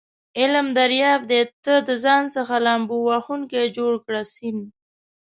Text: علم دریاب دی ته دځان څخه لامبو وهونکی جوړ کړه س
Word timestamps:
علم 0.39 0.67
دریاب 0.77 1.21
دی 1.29 1.41
ته 1.63 1.73
دځان 1.89 2.23
څخه 2.35 2.55
لامبو 2.65 2.97
وهونکی 3.09 3.63
جوړ 3.77 3.93
کړه 4.05 4.23
س 4.33 4.35